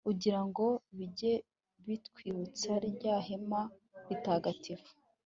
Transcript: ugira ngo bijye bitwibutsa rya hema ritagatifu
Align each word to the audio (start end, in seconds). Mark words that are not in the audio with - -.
ugira 0.11 0.39
ngo 0.47 0.65
bijye 0.95 1.33
bitwibutsa 1.85 2.71
rya 2.89 3.15
hema 3.27 3.61
ritagatifu 4.07 4.91